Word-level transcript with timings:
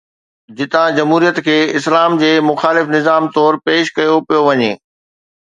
جتان 0.59 0.95
جمهوريت 0.99 1.41
کي 1.49 1.57
اسلام 1.81 2.17
جي 2.23 2.31
مخالف 2.47 2.89
نظام 2.97 3.31
طور 3.39 3.61
پيش 3.69 3.93
ڪيو 4.01 4.17
پيو 4.29 4.41
وڃي. 4.51 4.73